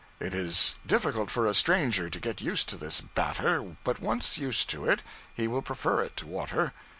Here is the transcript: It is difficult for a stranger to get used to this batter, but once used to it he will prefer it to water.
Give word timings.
It 0.19 0.33
is 0.33 0.79
difficult 0.83 1.29
for 1.29 1.45
a 1.45 1.53
stranger 1.53 2.09
to 2.09 2.19
get 2.19 2.41
used 2.41 2.67
to 2.69 2.75
this 2.75 3.01
batter, 3.01 3.77
but 3.83 3.99
once 4.01 4.35
used 4.35 4.67
to 4.71 4.85
it 4.89 5.03
he 5.31 5.47
will 5.47 5.61
prefer 5.61 6.01
it 6.01 6.17
to 6.17 6.25
water. 6.25 6.73